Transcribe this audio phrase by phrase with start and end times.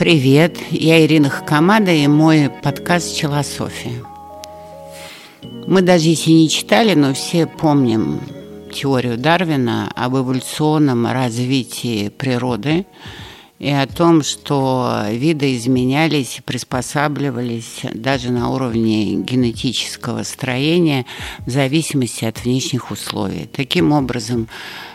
[0.00, 4.02] Привет, я Ирина Хакамада и мой подкаст «Челософия».
[5.66, 8.18] Мы даже если не читали, но все помним
[8.72, 12.86] теорию Дарвина об эволюционном развитии природы
[13.58, 21.04] и о том, что виды изменялись, приспосабливались даже на уровне генетического строения
[21.44, 23.50] в зависимости от внешних условий.
[23.52, 24.48] Таким образом,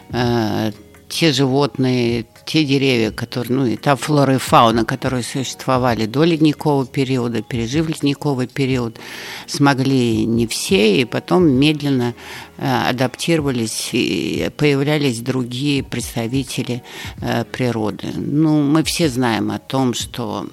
[0.09, 0.71] э,
[1.07, 6.85] те животные, те деревья, которые, ну, и та флора и фауна, которые существовали до ледникового
[6.85, 8.99] периода, пережив ледниковый период,
[9.47, 12.13] смогли не все, и потом медленно
[12.57, 16.83] э, адаптировались, и появлялись другие представители
[17.21, 18.07] э, природы.
[18.15, 20.47] Ну, мы все знаем о том, что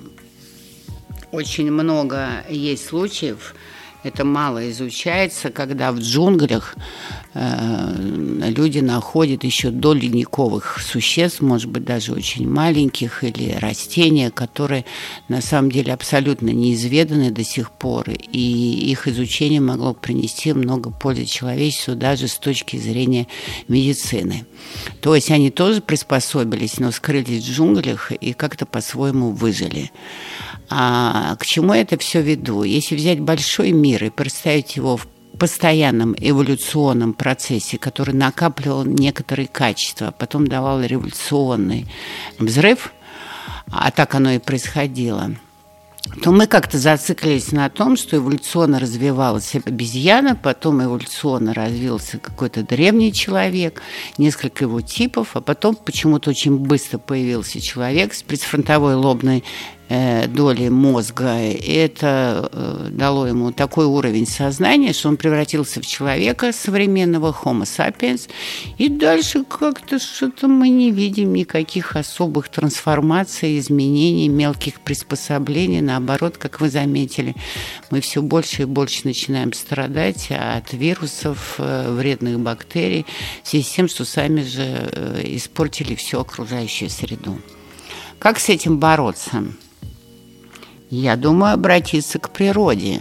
[1.33, 3.55] очень много есть случаев,
[4.03, 6.77] это мало изучается, когда в джунглях
[7.35, 7.95] э,
[8.49, 14.85] люди находят еще до ледниковых существ, может быть, даже очень маленьких, или растения, которые
[15.29, 21.25] на самом деле абсолютно неизведаны до сих пор, и их изучение могло принести много пользы
[21.25, 23.29] человечеству даже с точки зрения
[23.69, 24.47] медицины.
[25.01, 29.93] То есть они тоже приспособились, но скрылись в джунглях и как-то по-своему выжили.
[30.75, 32.63] А к чему это все веду?
[32.63, 35.07] Если взять большой мир и представить его в
[35.39, 41.87] постоянном эволюционном процессе, который накапливал некоторые качества, а потом давал революционный
[42.39, 42.93] взрыв,
[43.71, 45.35] а так оно и происходило–
[46.21, 53.13] то мы как-то зациклились на том, что эволюционно развивалась обезьяна, потом эволюционно развился какой-то древний
[53.13, 53.81] человек,
[54.19, 59.43] несколько его типов, а потом почему-то очень быстро появился человек с предфронтовой лобной
[60.27, 61.35] доли мозга.
[61.35, 68.29] Это э, дало ему такой уровень сознания, что он превратился в человека современного Homo sapiens.
[68.79, 75.81] И дальше как-то что-то мы не видим никаких особых трансформаций, изменений, мелких приспособлений.
[75.81, 77.35] Наоборот, как вы заметили,
[77.91, 83.05] мы все больше и больше начинаем страдать от вирусов, э, вредных бактерий,
[83.43, 87.39] в связи с тем, что сами же испортили всю окружающую среду.
[88.19, 89.45] Как с этим бороться?
[90.97, 93.01] Я думаю, обратиться к природе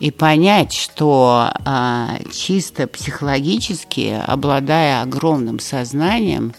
[0.00, 6.54] и понять, что а, чисто психологически, обладая огромным сознанием,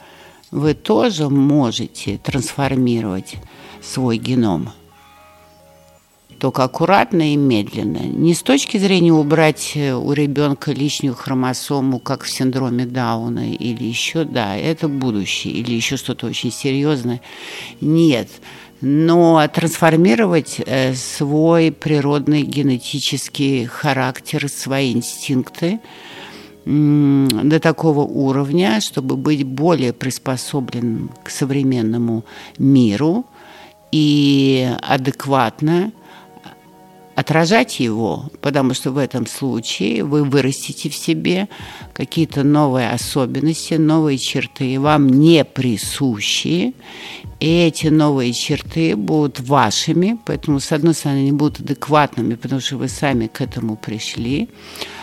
[0.51, 3.37] вы тоже можете трансформировать
[3.81, 4.69] свой геном.
[6.39, 7.99] Только аккуратно и медленно.
[7.99, 14.25] Не с точки зрения убрать у ребенка лишнюю хромосому, как в синдроме Дауна, или еще,
[14.25, 17.21] да, это будущее, или еще что-то очень серьезное.
[17.79, 18.29] Нет
[18.81, 25.79] но трансформировать э, свой природный генетический характер, свои инстинкты
[26.65, 32.25] до такого уровня, чтобы быть более приспособленным к современному
[32.57, 33.25] миру
[33.91, 35.91] и адекватно
[37.25, 41.47] отражать его, потому что в этом случае вы вырастите в себе
[41.93, 46.73] какие-то новые особенности, новые черты, вам не присущие,
[47.39, 52.77] и эти новые черты будут вашими, поэтому, с одной стороны, они будут адекватными, потому что
[52.77, 54.49] вы сами к этому пришли,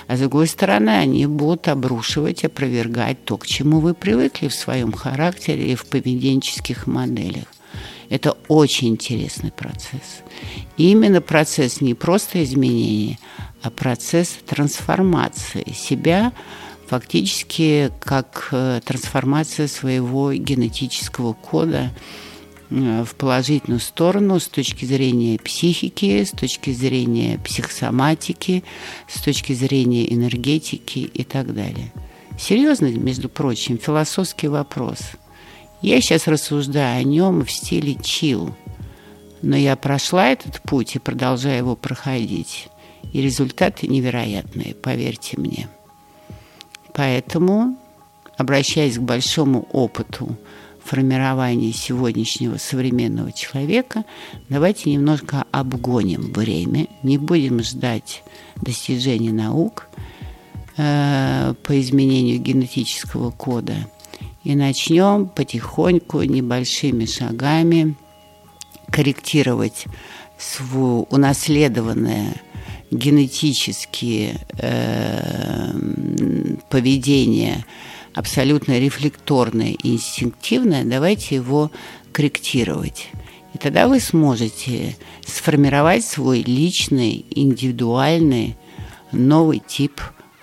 [0.07, 4.93] а с другой стороны, они будут обрушивать, опровергать то, к чему вы привыкли в своем
[4.93, 7.47] характере и в поведенческих моделях.
[8.13, 10.21] Это очень интересный процесс.
[10.77, 13.19] И именно процесс не просто изменения,
[13.63, 16.35] а процесс трансформации себя
[16.89, 21.91] фактически как э, трансформация своего генетического кода
[22.69, 28.63] э, в положительную сторону с точки зрения психики, с точки зрения психосоматики,
[29.09, 31.91] с точки зрения энергетики и так далее.
[32.39, 34.99] Серьезный, между прочим, философский вопрос–
[35.83, 38.55] я сейчас рассуждаю о нем в стиле чил,
[39.43, 42.69] но я прошла этот путь и продолжаю его проходить.
[43.13, 45.69] И результаты невероятные, поверьте мне.
[46.95, 47.77] Поэтому,
[48.37, 50.37] обращаясь к большому опыту
[50.85, 54.05] формирования сегодняшнего современного человека,
[54.49, 58.23] давайте немножко обгоним время, не будем ждать
[58.57, 59.89] достижений наук
[60.77, 63.75] э, по изменению генетического кода–
[64.45, 67.95] и начнем потихоньку, небольшими шагами
[68.91, 69.87] корректировать
[70.39, 72.35] свое унаследованное
[72.91, 75.73] генетические э,
[76.69, 77.65] поведение
[78.15, 81.71] абсолютно рефлекторное и инстинктивное, давайте его
[82.13, 83.09] корректировать.
[83.55, 84.97] И тогда вы сможете
[85.27, 88.57] сформировать свой личный, индивидуальный
[89.13, 90.01] новый тип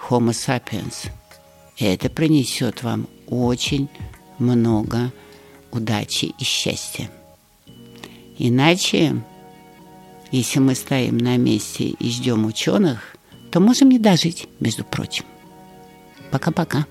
[0.10, 1.10] Homo sapiens.
[1.78, 3.90] И это принесет вам очень
[4.38, 5.12] много
[5.72, 7.10] удачи и счастья.
[8.38, 9.22] Иначе,
[10.32, 13.16] если мы стоим на месте и ждем ученых,
[13.52, 15.26] то можем не дожить, между прочим.
[16.32, 16.86] Пока-пока.